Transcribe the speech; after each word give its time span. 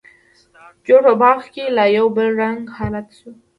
جوړ 0.87 1.01
په 1.07 1.13
باغ 1.21 1.39
کې 1.53 1.63
لا 1.77 1.85
یو 1.97 2.07
بل 2.15 2.29
رنګه 2.41 2.71
حالت 2.77 3.07
شو. 3.17 3.29